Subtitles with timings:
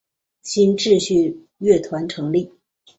[0.41, 2.51] 新秩序乐团成立。